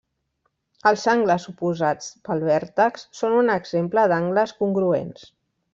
Els 0.91 1.03
angles 1.13 1.45
oposats 1.51 2.09
pel 2.29 2.43
vèrtex 2.49 3.07
són 3.21 3.39
un 3.45 3.55
exemple 3.61 4.11
d'angles 4.15 4.57
congruents. 4.63 5.33